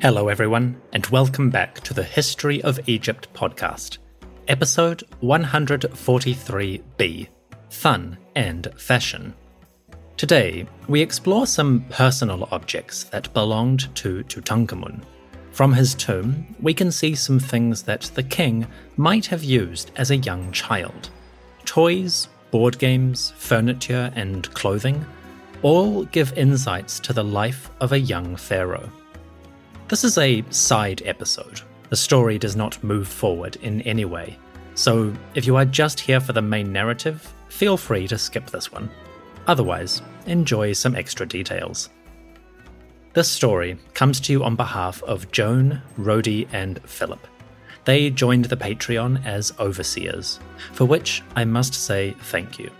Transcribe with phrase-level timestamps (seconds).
[0.00, 3.98] Hello, everyone, and welcome back to the History of Egypt podcast,
[4.46, 7.28] episode 143b
[7.68, 9.34] Fun and Fashion.
[10.16, 15.02] Today, we explore some personal objects that belonged to Tutankhamun.
[15.50, 20.12] From his tomb, we can see some things that the king might have used as
[20.12, 21.10] a young child
[21.64, 25.04] toys, board games, furniture, and clothing
[25.62, 28.92] all give insights to the life of a young pharaoh.
[29.88, 31.62] This is a side episode.
[31.88, 34.36] The story does not move forward in any way,
[34.74, 38.70] so if you are just here for the main narrative, feel free to skip this
[38.70, 38.90] one.
[39.46, 41.88] Otherwise, enjoy some extra details.
[43.14, 47.26] This story comes to you on behalf of Joan, Rhodey, and Philip.
[47.86, 50.38] They joined the Patreon as overseers,
[50.74, 52.70] for which I must say thank you.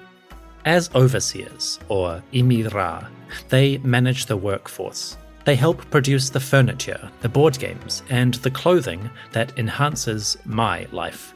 [0.66, 3.08] As overseers, or emira,
[3.48, 5.16] they manage the workforce.
[5.48, 11.32] They help produce the furniture, the board games, and the clothing that enhances my life.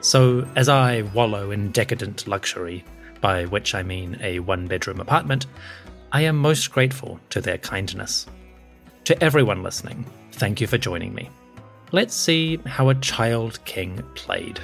[0.00, 2.84] So, as I wallow in decadent luxury,
[3.20, 5.46] by which I mean a one bedroom apartment,
[6.10, 8.26] I am most grateful to their kindness.
[9.04, 11.30] To everyone listening, thank you for joining me.
[11.92, 14.58] Let's see how a child king played.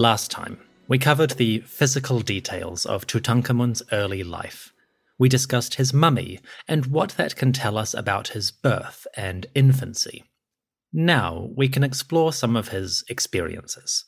[0.00, 0.56] Last time,
[0.88, 4.72] we covered the physical details of Tutankhamun's early life.
[5.18, 10.24] We discussed his mummy and what that can tell us about his birth and infancy.
[10.90, 14.06] Now we can explore some of his experiences.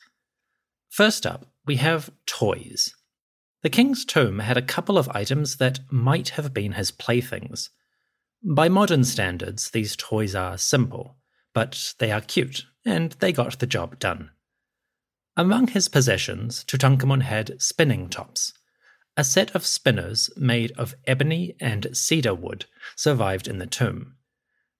[0.89, 2.95] First up, we have toys.
[3.61, 7.69] The king's tomb had a couple of items that might have been his playthings.
[8.43, 11.17] By modern standards, these toys are simple,
[11.53, 14.31] but they are cute, and they got the job done.
[15.35, 18.53] Among his possessions, Tutankhamun had spinning tops.
[19.17, 24.15] A set of spinners made of ebony and cedar wood survived in the tomb.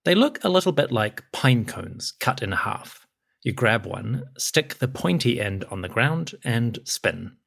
[0.06, 3.08] They look a little bit like pine cones cut in half.
[3.42, 7.38] You grab one, stick the pointy end on the ground, and spin.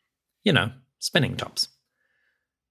[0.42, 1.68] You know, spinning tops.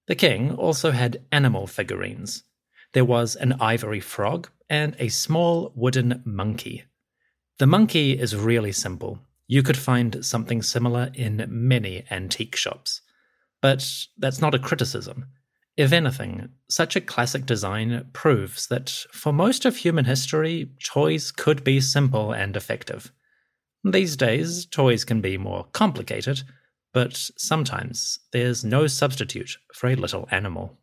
[0.06, 2.44] The king also had animal figurines.
[2.92, 6.84] There was an ivory frog and a small wooden monkey.
[7.58, 13.00] The monkey is really simple you could find something similar in many antique shops.
[13.62, 15.26] But that's not a criticism.
[15.76, 21.62] If anything, such a classic design proves that for most of human history, toys could
[21.64, 23.12] be simple and effective.
[23.84, 26.42] These days, toys can be more complicated,
[26.94, 30.78] but sometimes there's no substitute for a little animal.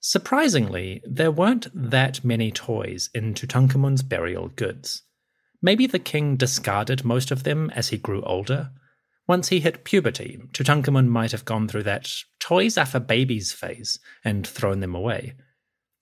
[0.00, 5.02] Surprisingly, there weren't that many toys in Tutankhamun's burial goods.
[5.62, 8.70] Maybe the king discarded most of them as he grew older.
[9.28, 14.00] Once he hit puberty, Tutankhamun might have gone through that toys are for babies phase
[14.24, 15.34] and thrown them away.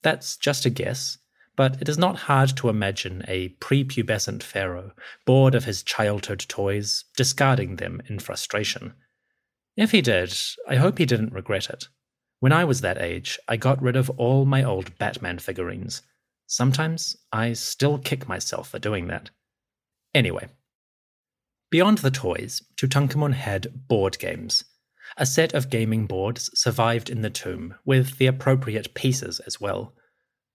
[0.01, 1.19] That's just a guess,
[1.55, 4.93] but it is not hard to imagine a prepubescent pharaoh,
[5.27, 8.93] bored of his childhood toys, discarding them in frustration.
[9.77, 10.35] If he did,
[10.67, 11.87] I hope he didn't regret it.
[12.39, 16.01] When I was that age, I got rid of all my old Batman figurines.
[16.47, 19.29] Sometimes I still kick myself for doing that.
[20.13, 20.47] Anyway,
[21.69, 24.65] beyond the toys, Tutankhamun had board games.
[25.17, 29.93] A set of gaming boards survived in the tomb, with the appropriate pieces as well.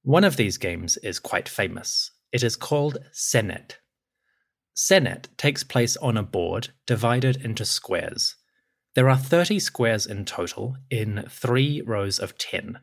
[0.02, 2.10] One of these games is quite famous.
[2.32, 3.76] It is called Senet.
[4.76, 8.36] Senet takes place on a board divided into squares.
[8.94, 12.78] There are 30 squares in total, in three rows of 10.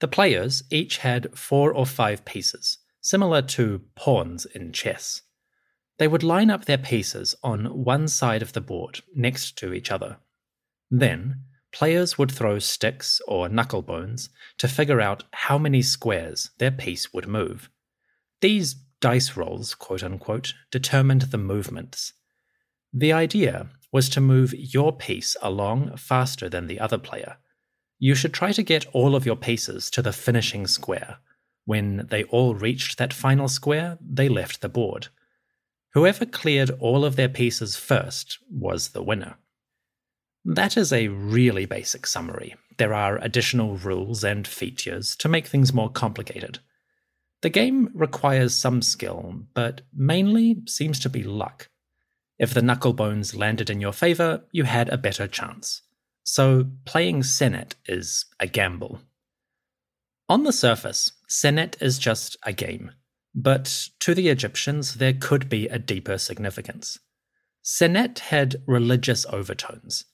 [0.00, 5.22] The players each had four or five pieces, similar to pawns in chess.
[6.00, 9.92] They would line up their pieces on one side of the board next to each
[9.92, 10.16] other.
[10.90, 16.70] Then, players would throw sticks or knuckle bones to figure out how many squares their
[16.70, 17.68] piece would move.
[18.40, 22.14] These dice rolls, quote unquote, determined the movements.
[22.94, 27.36] The idea was to move your piece along faster than the other player.
[27.98, 31.18] You should try to get all of your pieces to the finishing square.
[31.66, 35.08] When they all reached that final square, they left the board.
[35.94, 39.36] Whoever cleared all of their pieces first was the winner.
[40.44, 42.54] That is a really basic summary.
[42.78, 46.60] There are additional rules and features to make things more complicated.
[47.42, 51.68] The game requires some skill, but mainly seems to be luck.
[52.38, 55.82] If the knucklebones landed in your favor, you had a better chance.
[56.24, 59.00] So, playing Senet is a gamble.
[60.28, 62.92] On the surface, Senet is just a game.
[63.34, 66.98] But to the Egyptians, there could be a deeper significance.
[67.62, 70.06] Senet had religious overtones.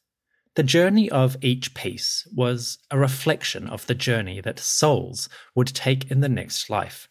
[0.56, 6.10] The journey of each piece was a reflection of the journey that souls would take
[6.10, 7.08] in the next life.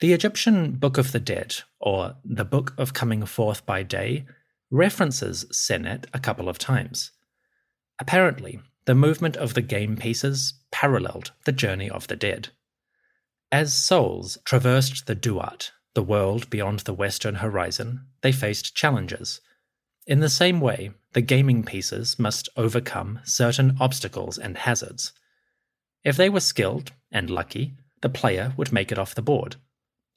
[0.00, 4.26] The Egyptian Book of the Dead, or the Book of Coming Forth by Day,
[4.70, 7.12] references Senet a couple of times.
[8.00, 12.48] Apparently, the movement of the game pieces paralleled the journey of the dead.
[13.54, 19.40] As souls traversed the Duat, the world beyond the western horizon, they faced challenges.
[20.08, 25.12] In the same way, the gaming pieces must overcome certain obstacles and hazards.
[26.02, 29.54] If they were skilled and lucky, the player would make it off the board.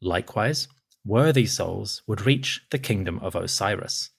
[0.02, 0.68] Likewise,
[1.06, 4.10] worthy souls would reach the kingdom of Osiris.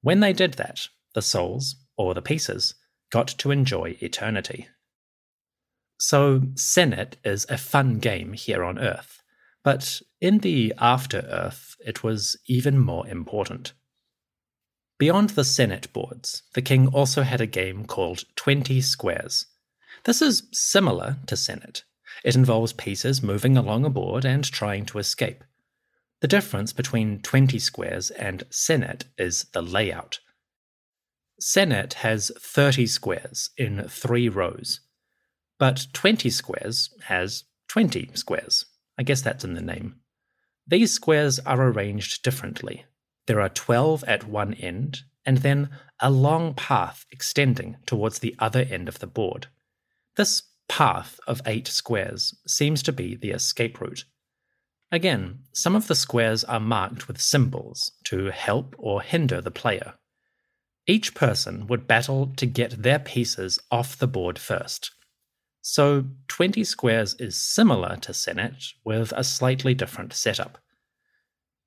[0.00, 2.72] When they did that, the souls, or the pieces,
[3.10, 4.68] got to enjoy eternity.
[5.98, 9.22] So, Senet is a fun game here on Earth,
[9.64, 13.72] but in the After Earth, it was even more important.
[14.98, 19.46] Beyond the Senet boards, the king also had a game called 20 Squares.
[20.04, 21.82] This is similar to Senet.
[22.24, 25.44] It involves pieces moving along a board and trying to escape.
[26.20, 30.20] The difference between 20 squares and Senet is the layout.
[31.40, 34.80] Senet has 30 squares in three rows,
[35.58, 38.66] but 20 squares has 20 squares.
[38.98, 39.96] I guess that's in the name.
[40.66, 42.84] These squares are arranged differently.
[43.26, 45.70] There are 12 at one end, and then
[46.00, 49.48] a long path extending towards the other end of the board.
[50.16, 54.04] This path of eight squares seems to be the escape route.
[54.90, 59.94] Again, some of the squares are marked with symbols to help or hinder the player.
[60.86, 64.92] Each person would battle to get their pieces off the board first.
[65.68, 70.58] So 20 squares is similar to Senet with a slightly different setup.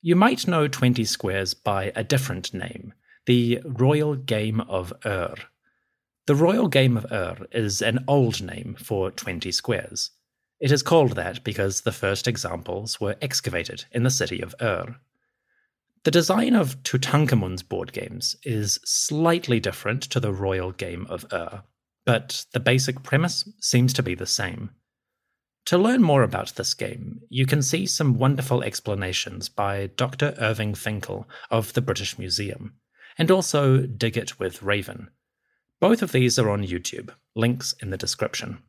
[0.02, 2.94] You might know 20 squares by a different name,
[3.26, 5.36] the Royal Game of Ur.
[6.28, 10.12] The Royal Game of Ur is an old name for 20 squares.
[10.62, 14.96] It is called that because the first examples were excavated in the city of Ur.
[16.06, 21.64] The design of Tutankhamun's board games is slightly different to the royal game of Ur,
[22.10, 24.72] but the basic premise seems to be the same.
[25.66, 30.34] To learn more about this game, you can see some wonderful explanations by Dr.
[30.40, 32.74] Irving Finkel of the British Museum,
[33.20, 35.12] and also Dig It with Raven.
[35.80, 38.64] Both of these are on YouTube, links in the description.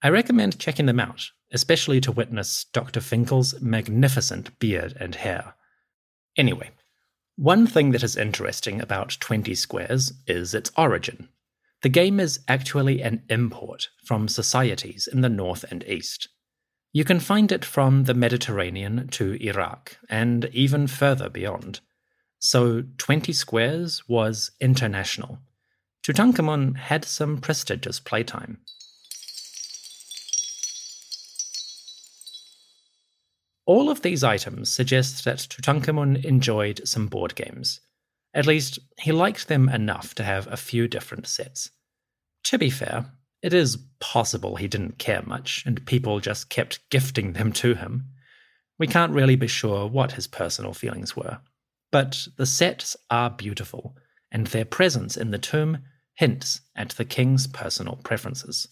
[0.00, 3.00] I recommend checking them out, especially to witness Dr.
[3.00, 5.54] Finkel's magnificent beard and hair.
[6.36, 6.70] Anyway,
[7.34, 11.30] one thing that is interesting about 20 Squares is its origin.
[11.82, 16.28] The game is actually an import from societies in the north and east.
[16.92, 21.80] You can find it from the Mediterranean to Iraq and even further beyond.
[22.38, 25.38] So 20 Squares was international.
[26.02, 28.58] Tutankhamun had some prestigious playtime.
[33.64, 37.80] All of these items suggest that Tutankhamun enjoyed some board games.
[38.32, 41.70] At least, he liked them enough to have a few different sets.
[42.44, 43.06] To be fair,
[43.42, 48.06] it is possible he didn't care much, and people just kept gifting them to him.
[48.78, 51.40] We can't really be sure what his personal feelings were.
[51.90, 53.96] But the sets are beautiful,
[54.30, 55.78] and their presence in the tomb
[56.14, 58.68] hints at the king's personal preferences.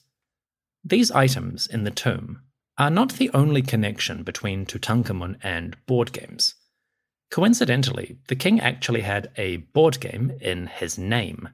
[0.84, 2.42] These items in the tomb
[2.78, 6.54] are not the only connection between Tutankhamun and board games.
[7.30, 11.48] Coincidentally, the king actually had a board game in his name.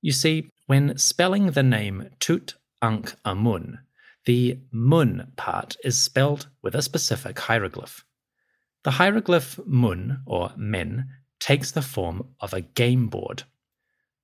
[0.00, 3.78] You see, when spelling the name Tut Ankh Amun,
[4.26, 8.04] the Mun part is spelled with a specific hieroglyph.
[8.84, 11.08] The hieroglyph Mun, or Men,
[11.40, 13.44] takes the form of a game board.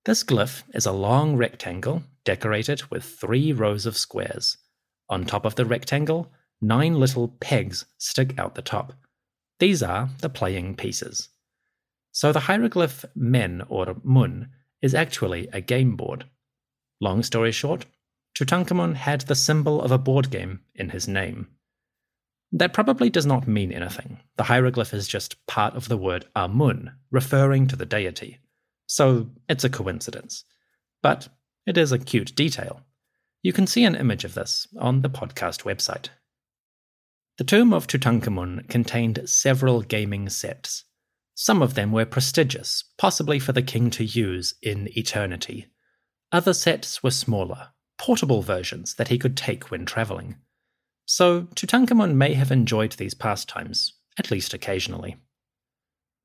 [0.05, 4.59] This glyph is a long rectangle decorated with three rows of squares.
[5.09, 8.93] On top of the rectangle, nine little pegs stick out the top.
[9.59, 11.29] These are the playing pieces.
[12.13, 14.51] So the hieroglyph men or mun
[14.83, 16.27] is actually a game board.
[17.01, 17.87] Long story short,
[18.37, 21.49] Tutankhamun had the symbol of a board game in his name.
[22.53, 24.21] That probably does not mean anything.
[24.37, 28.39] The hieroglyph is just part of the word Amun, referring to the deity.
[28.87, 30.45] So it's a coincidence.
[31.03, 31.29] But
[31.67, 32.81] it is a cute detail.
[33.43, 36.11] You can see an image of this on the podcast website.
[37.37, 40.85] The tomb of Tutankhamun contained several gaming sets.
[41.35, 45.67] Some of them were prestigious, possibly for the king to use in eternity.
[46.31, 50.37] Other sets were smaller, portable versions that he could take when travelling.
[51.07, 55.17] so Tutankhamun may have enjoyed these pastimes, at least occasionally.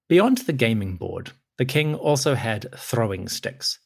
[0.08, 3.80] Beyond the gaming board, the king also had throwing sticks.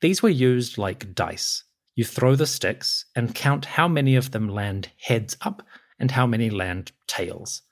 [0.00, 1.64] These were used like dice.
[1.94, 5.62] You throw the sticks and count how many of them land heads up
[6.02, 7.62] and how many land tails.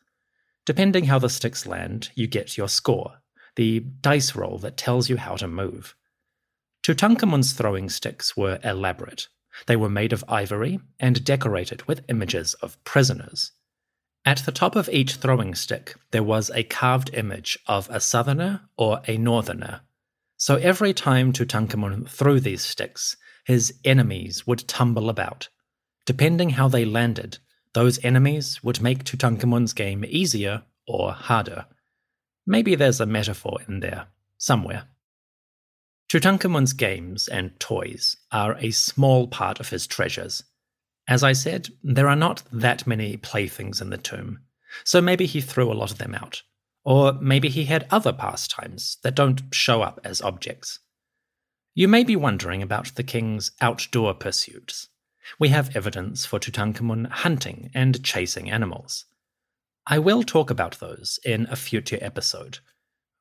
[0.64, 3.18] Depending how the sticks land, you get your score,
[3.56, 5.94] the dice roll that tells you how to move.
[6.82, 9.28] Tutankhamun's throwing sticks were elaborate.
[9.66, 13.52] They were made of ivory and decorated with images of prisoners.
[14.24, 18.62] At the top of each throwing stick, there was a carved image of a southerner
[18.76, 19.80] or a northerner.
[20.36, 25.48] So every time Tutankhamun threw these sticks, his enemies would tumble about.
[26.06, 27.38] Depending how they landed,
[27.74, 31.66] those enemies would make Tutankhamun's game easier or harder.
[32.46, 34.06] Maybe there's a metaphor in there,
[34.38, 34.84] somewhere.
[36.10, 40.42] Tutankhamun's games and toys are a small part of his treasures.
[41.06, 44.40] As I said, there are not that many playthings in the tomb,
[44.84, 46.42] so maybe he threw a lot of them out.
[46.84, 50.80] Or maybe he had other pastimes that don't show up as objects.
[51.74, 54.88] You may be wondering about the king's outdoor pursuits.
[55.38, 59.06] We have evidence for Tutankhamun hunting and chasing animals.
[59.86, 62.58] I will talk about those in a future episode,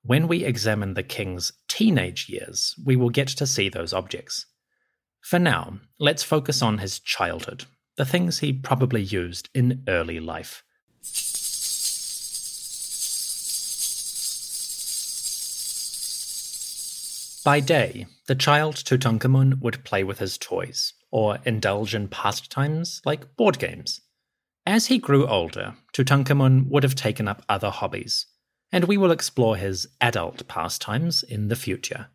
[0.04, 4.46] when we examine the king's teenage years, we will get to see those objects.
[5.22, 7.66] For now, let's focus on his childhood,
[7.98, 10.64] the things he probably used in early life.
[17.44, 23.36] By day, the child Tutankhamun would play with his toys, or indulge in pastimes like
[23.36, 24.02] board games.
[24.66, 28.28] As he grew older, Tutankhamun would have taken up other hobbies,
[28.72, 32.08] and we will explore his adult pastimes in the future.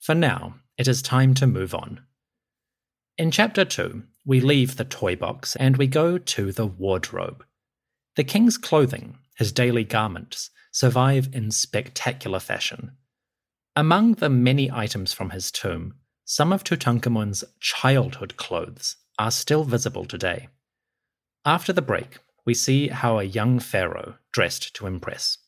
[0.00, 2.00] For now, it is time to move on.
[3.16, 7.44] In Chapter 2, we leave the toy box and we go to the wardrobe.
[8.16, 12.96] The king's clothing, his daily garments, survive in spectacular fashion.
[13.76, 20.06] Among the many items from his tomb, some of Tutankhamun's childhood clothes are still visible
[20.06, 20.48] today.
[21.44, 25.38] After the break, we see how a young pharaoh dressed to impress.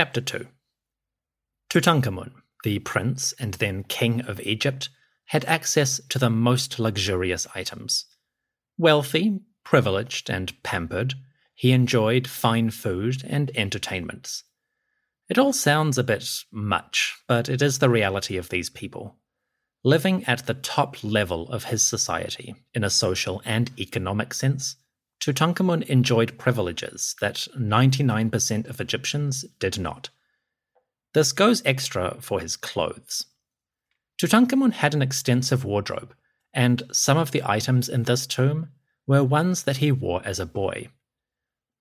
[0.00, 0.46] Chapter 2
[1.68, 2.32] Tutankhamun,
[2.64, 4.88] the prince and then king of Egypt,
[5.26, 8.06] had access to the most luxurious items.
[8.78, 11.16] Wealthy, privileged, and pampered,
[11.54, 14.44] he enjoyed fine food and entertainments.
[15.28, 19.18] It all sounds a bit much, but it is the reality of these people.
[19.84, 24.76] Living at the top level of his society, in a social and economic sense,
[25.20, 30.08] Tutankhamun enjoyed privileges that 99% of Egyptians did not.
[31.12, 33.26] This goes extra for his clothes.
[34.20, 36.14] Tutankhamun had an extensive wardrobe,
[36.54, 38.68] and some of the items in this tomb
[39.06, 40.88] were ones that he wore as a boy.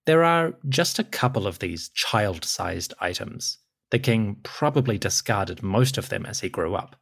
[0.06, 3.60] There are just a couple of these child sized items.
[3.92, 6.96] The king probably discarded most of them as he grew up,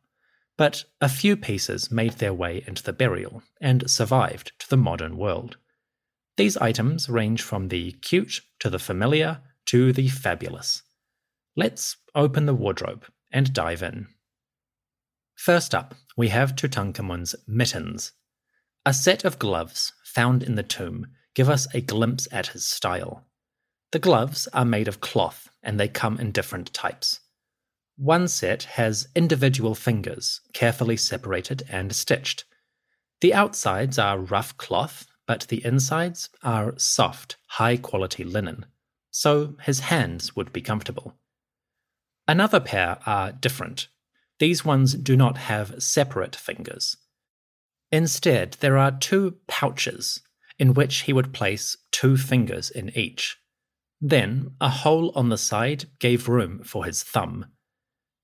[0.57, 5.17] but a few pieces made their way into the burial and survived to the modern
[5.17, 5.57] world.
[6.37, 10.83] These items range from the cute to the familiar to the fabulous.
[11.55, 14.07] Let's open the wardrobe and dive in.
[15.35, 18.11] First up, we have Tutankhamun's mittens.
[18.85, 23.25] A set of gloves found in the tomb give us a glimpse at his style.
[23.91, 27.19] The gloves are made of cloth and they come in different types.
[27.97, 32.45] One set has individual fingers, carefully separated and stitched.
[33.21, 38.65] The outsides are rough cloth but the insides are soft, high quality linen,
[39.11, 41.13] so his hands would be comfortable.
[42.27, 43.89] Another pair are different.
[44.39, 46.97] These ones do not have separate fingers.
[47.91, 50.21] Instead, there are two pouches
[50.59, 53.37] in which he would place two fingers in each.
[54.01, 57.45] Then, a hole on the side gave room for his thumb.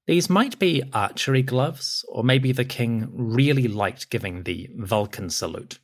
[0.06, 5.80] These might be archery gloves, or maybe the king really liked giving the Vulcan salute.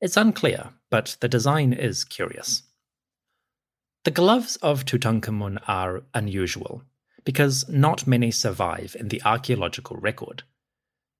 [0.00, 2.62] It's unclear, but the design is curious.
[4.04, 6.82] The gloves of Tutankhamun are unusual,
[7.24, 10.42] because not many survive in the archaeological record.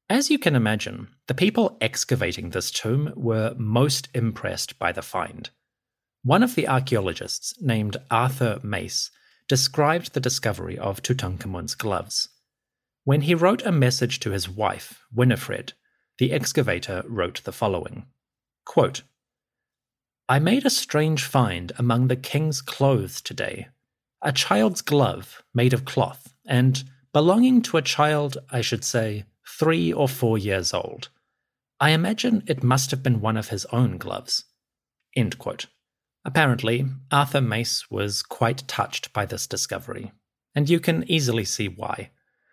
[0.08, 5.50] As you can imagine, the people excavating this tomb were most impressed by the find.
[6.22, 9.10] One of the archaeologists, named Arthur Mace,
[9.46, 12.30] described the discovery of Tutankhamun's gloves.
[13.04, 15.74] When he wrote a message to his wife, Winifred,
[16.18, 18.06] the excavator wrote the following
[18.64, 19.02] quote,
[20.28, 23.68] I made a strange find among the king's clothes today
[24.22, 29.24] a child's glove made of cloth and belonging to a child, I should say,
[29.58, 31.08] three or four years old.
[31.80, 34.44] I imagine it must have been one of his own gloves.
[36.24, 40.12] Apparently, Arthur Mace was quite touched by this discovery,
[40.54, 42.10] and you can easily see why.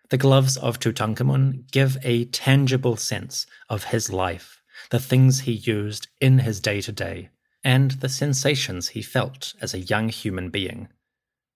[0.09, 4.56] The gloves of Tutankhamun give a tangible sense of his life,
[4.89, 7.29] the things he used in his day to day,
[7.63, 10.87] and the sensations he felt as a young human being.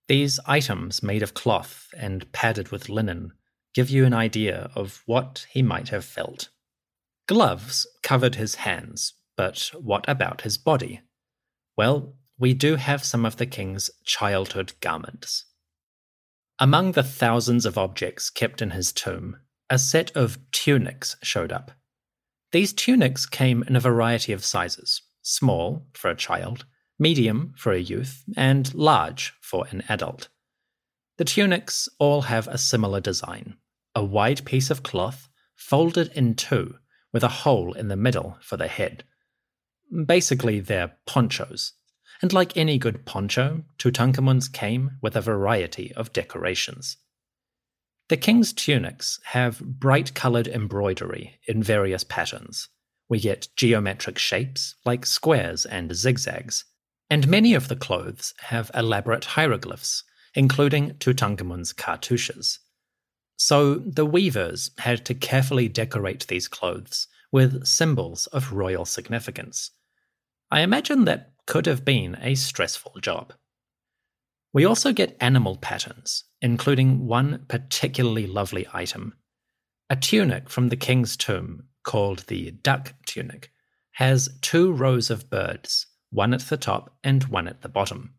[0.08, 3.32] These items, made of cloth and padded with linen,
[3.74, 6.50] give you an idea of what he might have felt.
[7.28, 11.02] Gloves covered his hands, but what about his body?
[11.78, 15.46] Well, we do have some of the king's childhood garments.
[16.60, 19.38] Among the thousands of objects kept in his tomb,
[19.70, 21.72] a set of tunics showed up.
[22.52, 26.66] These tunics came in a variety of sizes small for a child,
[26.98, 30.30] medium for a youth, and large for an adult.
[31.18, 33.58] The tunics all have a similar design
[33.94, 36.76] a wide piece of cloth folded in two
[37.12, 39.04] with a hole in the middle for the head.
[40.06, 41.74] Basically, they're ponchos,
[42.22, 46.98] and like any good poncho, Tutankhamun's came with a variety of decorations.
[48.12, 52.68] The king's tunics have bright coloured embroidery in various patterns.
[53.08, 56.66] We get geometric shapes like squares and zigzags,
[57.10, 60.04] and many of the clothes have elaborate hieroglyphs,
[60.36, 62.60] including Tutankhamun's cartouches.
[63.38, 69.72] So the weavers had to carefully decorate these clothes with symbols of royal significance.
[70.52, 73.32] I imagine that could have been a stressful job.
[74.54, 79.14] We also get animal patterns, including one particularly lovely item.
[79.90, 83.52] A tunic from the king's tomb, called the duck tunic,
[83.94, 88.14] has two rows of birds, one at the top and one at the bottom.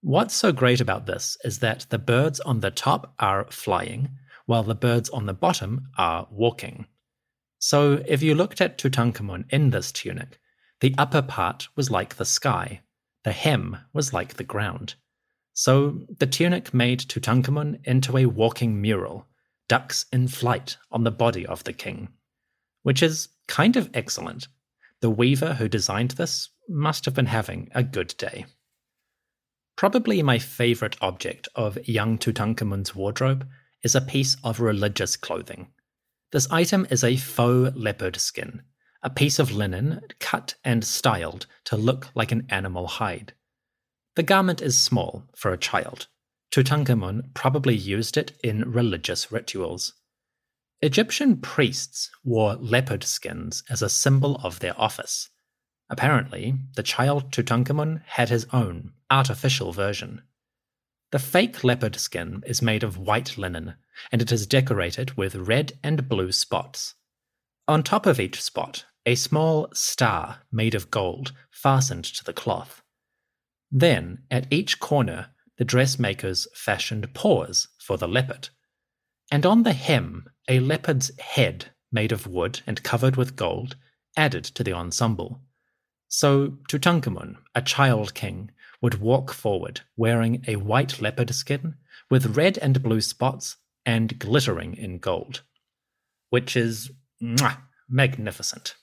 [0.00, 4.10] What's so great about this is that the birds on the top are flying,
[4.46, 6.86] while the birds on the bottom are walking.
[7.58, 10.38] So if you looked at Tutankhamun in this tunic,
[10.80, 12.82] the upper part was like the sky,
[13.24, 14.94] the hem was like the ground.
[15.58, 19.26] So the tunic made Tutankhamun into a walking mural,
[19.68, 22.10] ducks in flight on the body of the king.
[22.84, 24.46] Which is kind of excellent.
[25.00, 28.46] The weaver who designed this must have been having a good day.
[29.74, 33.44] Probably my favorite object of young Tutankhamun's wardrobe
[33.82, 35.72] is a piece of religious clothing.
[36.30, 38.62] This item is a faux leopard skin,
[39.02, 43.32] a piece of linen cut and styled to look like an animal hide.
[44.18, 46.08] The garment is small for a child.
[46.50, 49.92] Tutankhamun probably used it in religious rituals.
[50.82, 55.28] Egyptian priests wore leopard skins as a symbol of their office.
[55.88, 60.22] Apparently, the child Tutankhamun had his own, artificial version.
[61.12, 63.74] The fake leopard skin is made of white linen,
[64.10, 66.96] and it is decorated with red and blue spots.
[67.68, 72.82] On top of each spot, a small star made of gold fastened to the cloth.
[73.70, 75.28] Then, at each corner,
[75.58, 78.48] the dressmakers fashioned paws for the leopard.
[79.30, 83.76] And on the hem, a leopard's head made of wood and covered with gold
[84.16, 85.40] added to the ensemble.
[86.08, 88.50] So Tutankhamun, a child king,
[88.80, 91.74] would walk forward wearing a white leopard skin
[92.10, 95.42] with red and blue spots and glittering in gold.
[96.30, 96.90] Which is
[97.22, 98.76] mwah, magnificent.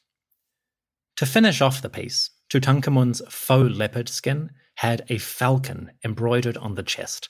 [1.18, 6.84] To finish off the piece, Tutankhamun's faux leopard skin had a falcon embroidered on the
[6.84, 7.30] chest.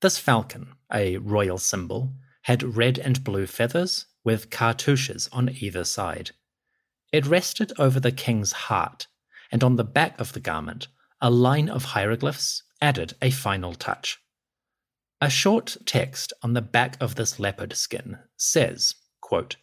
[0.00, 6.32] This falcon, a royal symbol, had red and blue feathers with cartouches on either side.
[7.12, 9.06] It rested over the king's heart,
[9.50, 10.88] and on the back of the garment,
[11.20, 14.18] a line of hieroglyphs added a final touch.
[15.20, 19.56] A short text on the back of this leopard skin says, quote,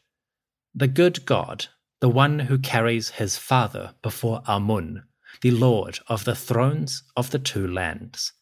[0.73, 1.65] the good God,
[1.99, 5.03] the one who carries his father before Amun,
[5.41, 8.33] the lord of the thrones of the two lands.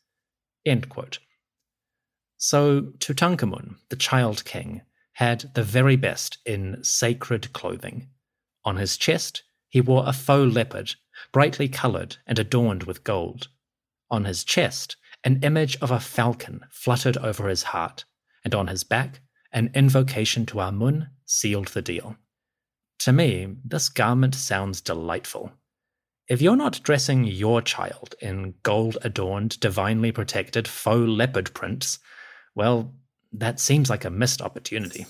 [2.38, 4.82] So Tutankhamun, the child king,
[5.14, 8.10] had the very best in sacred clothing.
[8.64, 10.96] On his chest, he wore a faux leopard,
[11.32, 13.48] brightly coloured and adorned with gold.
[14.12, 18.06] On his chest, an image of a falcon fluttered over his heart,
[18.44, 19.22] and on his back,
[19.52, 22.16] an invocation to Amun sealed the deal.
[23.00, 25.52] To me, this garment sounds delightful.
[26.28, 32.00] If you're not dressing your child in gold adorned, divinely protected faux leopard prints,
[32.54, 32.94] well,
[33.32, 35.06] that seems like a missed opportunity.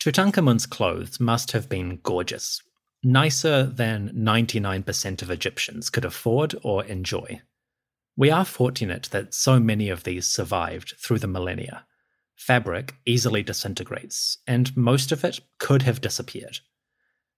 [0.00, 2.62] Tutankhamun's clothes must have been gorgeous,
[3.02, 7.42] nicer than 99% of Egyptians could afford or enjoy.
[8.16, 11.84] We are fortunate that so many of these survived through the millennia.
[12.36, 16.60] Fabric easily disintegrates, and most of it could have disappeared.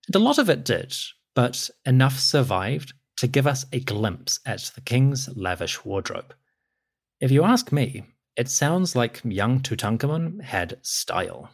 [0.07, 0.95] And a lot of it did,
[1.35, 6.35] but enough survived to give us a glimpse at the king's lavish wardrobe.
[7.21, 8.05] If you ask me,
[8.37, 11.51] it sounds like young Tutankhamun had style.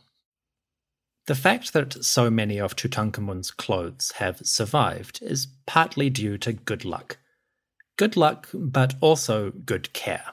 [1.27, 6.85] The fact that so many of Tutankhamun's clothes have survived is partly due to good
[6.85, 7.17] luck.
[7.97, 10.27] Good luck, but also good care.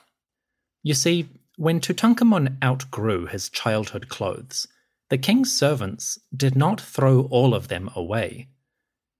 [0.83, 4.67] You see, when Tutankhamun outgrew his childhood clothes,
[5.09, 8.47] the king's servants did not throw all of them away.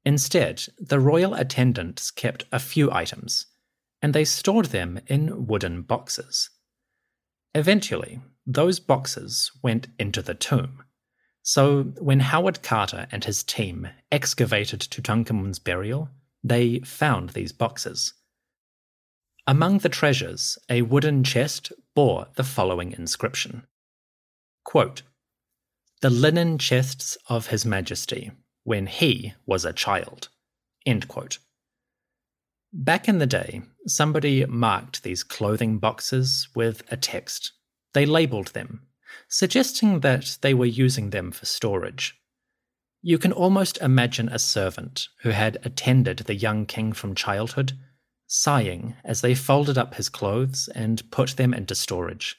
[0.06, 3.48] Instead, the royal attendants kept a few items,
[4.02, 6.50] and they stored them in wooden boxes.
[7.54, 10.84] Eventually, those boxes went into the tomb
[11.44, 16.10] so, when Howard Carter and his team excavated Tutankhamun's burial,
[16.44, 18.14] they found these boxes.
[19.48, 23.66] Among the treasures, a wooden chest bore the following inscription
[24.64, 25.02] Quote,
[26.02, 28.32] The linen chests of His Majesty,
[28.64, 30.30] when he was a child.
[30.86, 31.40] End quote.
[32.72, 37.52] Back in the day, somebody marked these clothing boxes with a text.
[37.94, 38.88] They labelled them
[39.28, 42.20] suggesting that they were using them for storage.
[43.02, 47.74] You can almost imagine a servant who had attended the young king from childhood
[48.34, 52.38] sighing as they folded up his clothes and put them into storage.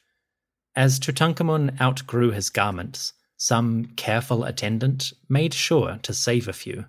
[0.75, 6.87] As Tutankhamun outgrew his garments, some careful attendant made sure to save a few.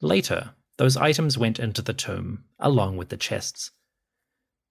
[0.00, 3.70] Later, those items went into the tomb, along with the chests.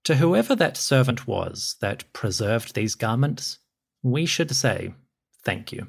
[0.03, 3.59] To whoever that servant was that preserved these garments,
[4.03, 4.93] we should say
[5.45, 5.87] thank you.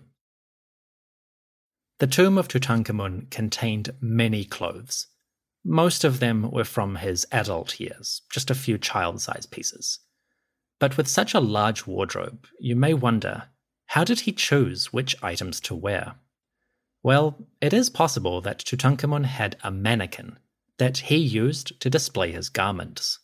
[1.98, 5.08] The tomb of Tutankhamun contained many clothes.
[5.64, 10.01] Most of them were from his adult years, just a few child sized pieces.
[10.79, 13.44] But with such a large wardrobe, you may wonder
[13.87, 16.14] how did he choose which items to wear?
[17.03, 20.38] Well, it is possible that Tutankhamun had a mannequin
[20.79, 23.18] that he used to display his garments.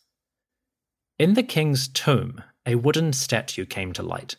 [1.17, 4.35] In the king's tomb, a wooden statue came to light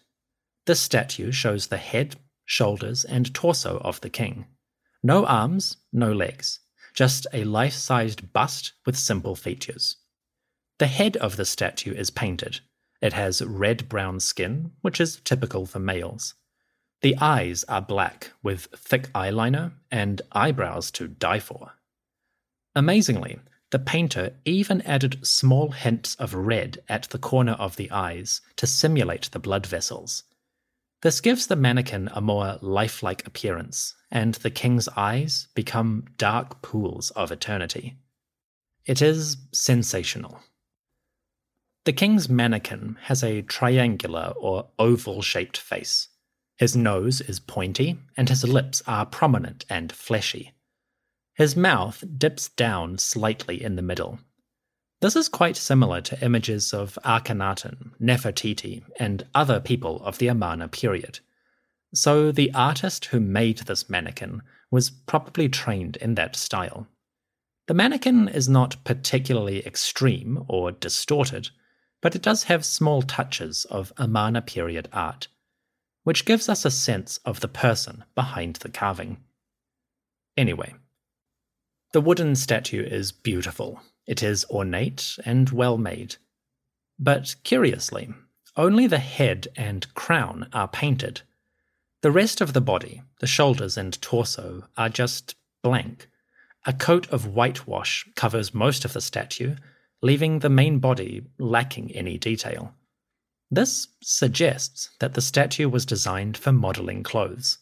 [0.69, 4.45] this statue shows the head, shoulders, and torso of the king.
[5.03, 6.61] No arms, no legs,
[6.99, 9.99] just a life sized bust with simple features.
[10.81, 12.59] The head of the statue is painted.
[13.01, 16.35] It has red brown skin, which is typical for males.
[17.03, 21.75] The eyes are black with thick eyeliner and eyebrows to die for.
[22.75, 23.39] Amazingly,
[23.71, 28.67] the painter even added small hints of red at the corner of the eyes to
[28.67, 30.25] simulate the blood vessels.
[31.03, 37.11] This gives the mannequin a more lifelike appearance, and the king's eyes become dark pools
[37.11, 37.99] of eternity.
[38.85, 40.41] It is sensational.
[41.85, 46.09] The king's mannequin has a triangular or oval shaped face.
[46.57, 50.55] His nose is pointy, and his lips are prominent and fleshy.
[51.35, 54.19] His mouth dips down slightly in the middle,
[55.01, 60.69] this is quite similar to images of Akhenaten, Nefertiti, and other people of the Amarna
[60.69, 61.21] period.
[61.95, 66.87] So the artist who made this mannequin was probably trained in that style.
[67.67, 71.51] The mannequin is not particularly extreme or distorted,
[72.01, 75.29] but it does have small touches of Amarna period art,
[76.03, 79.19] which gives us a sense of the person behind the carving.
[80.37, 80.75] Anyway,
[81.93, 86.17] the wooden statue is beautiful, it is ornate and well made.
[86.99, 88.09] But curiously,
[88.57, 91.21] only the head and crown are painted.
[92.01, 96.09] The rest of the body, the shoulders and torso, are just blank.
[96.65, 99.57] A coat of whitewash covers most of the statue,
[100.01, 102.75] leaving the main body lacking any detail.
[103.51, 107.59] This suggests that the statue was designed for modelling clothes.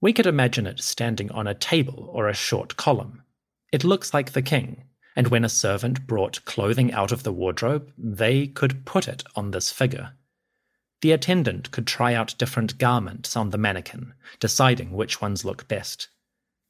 [0.00, 3.22] We could imagine it standing on a table or a short column.
[3.72, 4.84] It looks like the king,
[5.16, 9.50] and when a servant brought clothing out of the wardrobe, they could put it on
[9.50, 10.12] this figure.
[11.02, 16.08] The attendant could try out different garments on the mannequin, deciding which ones look best.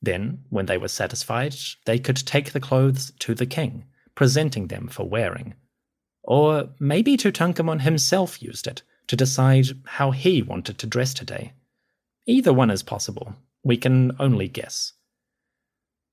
[0.03, 1.55] Then, when they were satisfied,
[1.87, 5.55] they could take the clothes to the king, presenting them for wearing.
[6.23, 11.53] Or maybe Tutankhamun himself used it to decide how he wanted to dress today.
[12.27, 13.35] Either one is possible.
[13.63, 14.93] We can only guess.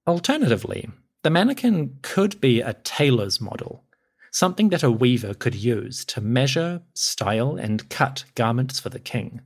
[0.08, 0.89] Alternatively,
[1.24, 3.84] the mannequin could be a tailor's model,
[4.32, 9.42] something that a weaver could use to measure, style, and cut garments for the king.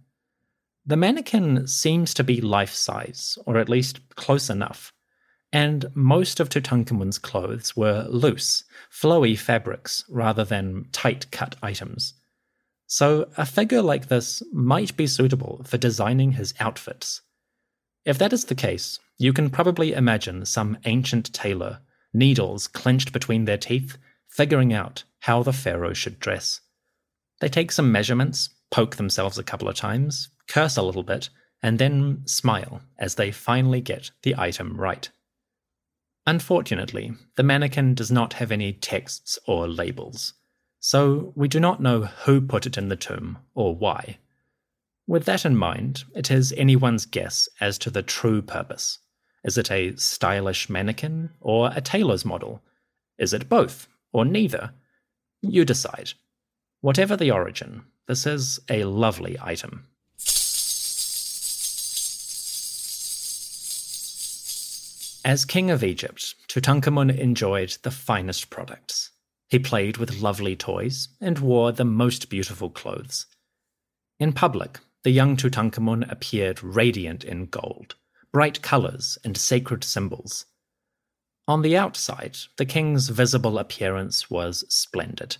[0.86, 4.94] The mannequin seems to be life size, or at least close enough,
[5.52, 12.14] and most of Tutankhamun's clothes were loose, flowy fabrics rather than tight cut items.
[12.88, 17.22] So a figure like this might be suitable for designing his outfits.
[18.06, 21.80] If that is the case, you can probably imagine some ancient tailor,
[22.14, 26.62] needles clenched between their teeth, figuring out how the pharaoh should dress.
[27.42, 31.30] They take some measurements, poke themselves a couple of times, curse a little bit,
[31.64, 35.10] and then smile as they finally get the item right.
[36.28, 40.34] Unfortunately, the mannequin does not have any texts or labels,
[40.80, 44.18] so we do not know who put it in the tomb or why.
[45.08, 49.00] With that in mind, it is anyone's guess as to the true purpose.
[49.44, 52.64] Is it a stylish mannequin or a tailor's model?
[53.20, 54.72] Is it both or neither?
[55.42, 56.14] You decide.
[56.82, 59.86] Whatever the origin, this is a lovely item.
[65.24, 69.12] As king of Egypt, Tutankhamun enjoyed the finest products.
[69.50, 73.28] He played with lovely toys and wore the most beautiful clothes.
[74.20, 77.94] In public, the young Tutankhamun appeared radiant in gold,
[78.34, 80.48] bright colours, and sacred symbols.
[81.48, 85.38] On the outside, the king's visible appearance was splendid.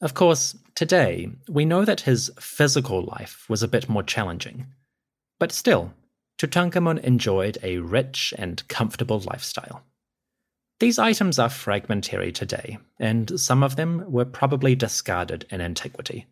[0.00, 4.66] Of course, today, we know that his physical life was a bit more challenging.
[5.38, 5.94] But still,
[6.36, 9.84] Tutankhamun enjoyed a rich and comfortable lifestyle.
[10.80, 16.26] These items are fragmentary today, and some of them were probably discarded in antiquity.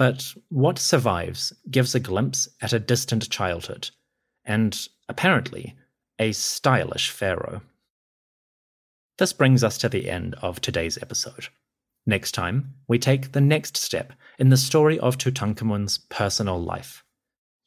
[0.00, 3.90] But what survives gives a glimpse at a distant childhood,
[4.46, 5.76] and, apparently,
[6.18, 7.60] a stylish pharaoh.
[9.18, 11.48] This brings us to the end of today's episode.
[12.06, 17.04] Next time, we take the next step in the story of Tutankhamun's personal life.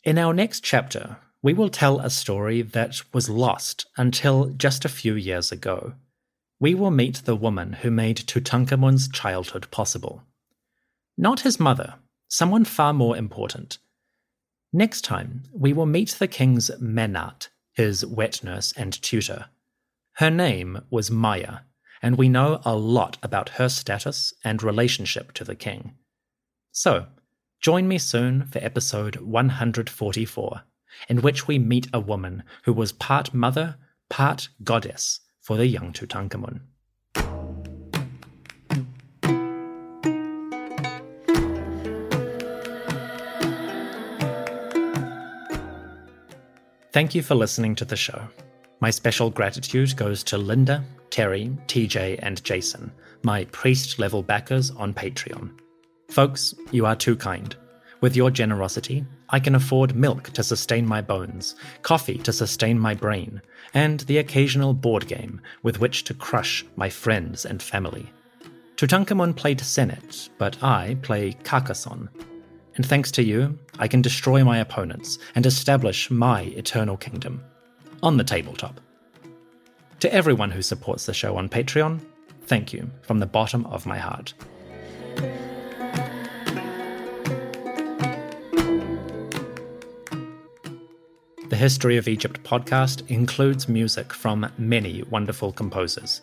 [0.03, 4.89] In our next chapter, we will tell a story that was lost until just a
[4.89, 5.93] few years ago.
[6.59, 10.23] We will meet the woman who made Tutankhamun's childhood possible.
[11.15, 11.93] Not his mother,
[12.33, 13.77] someone far more important.
[14.73, 19.45] Next time, we will meet the king's Menat, his wet nurse and tutor.
[20.13, 21.59] Her name was Maya,
[22.01, 25.93] and we know a lot about her status and relationship to the king.
[26.71, 27.05] So,
[27.61, 30.63] join me soon for episode 144
[31.09, 33.75] in which we meet a woman who was part mother,
[34.09, 36.61] part goddess for the young Tutankhamun.
[46.93, 48.21] Thank you for listening to the show.
[48.79, 52.91] My special gratitude goes to Linda, Terry, TJ, and Jason,
[53.23, 55.57] my priest level backers on Patreon.
[56.09, 57.55] Folks, you are too kind.
[58.01, 62.93] With your generosity, I can afford milk to sustain my bones, coffee to sustain my
[62.93, 63.41] brain,
[63.73, 68.07] and the occasional board game with which to crush my friends and family.
[68.75, 72.09] Tutankhamun played Senet, but I play Carcassonne.
[72.75, 77.43] And thanks to you, I can destroy my opponents and establish my eternal kingdom.
[78.01, 78.81] On the tabletop.
[79.99, 82.01] To everyone who supports the show on Patreon,
[82.41, 84.33] thank you from the bottom of my heart.
[91.49, 96.21] The History of Egypt podcast includes music from many wonderful composers.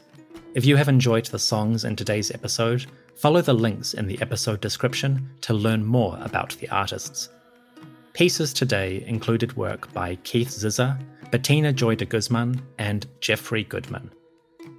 [0.54, 2.86] If you have enjoyed the songs in today's episode,
[3.16, 7.28] follow the links in the episode description to learn more about the artists.
[8.12, 10.98] Pieces today included work by Keith Zizza,
[11.30, 14.10] Bettina Joy de Guzman, and Jeffrey Goodman.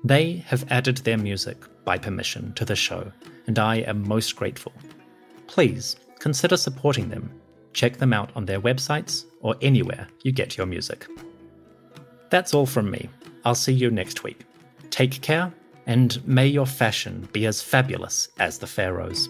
[0.03, 3.11] They have added their music by permission to the show,
[3.47, 4.73] and I am most grateful.
[5.47, 7.41] Please consider supporting them
[7.73, 11.07] Check them out on their websites or anywhere you get your music.
[12.29, 13.09] That's all from me.
[13.45, 14.45] I'll see you next week.
[14.89, 15.53] Take care,
[15.85, 19.29] and may your fashion be as fabulous as the Pharaoh's.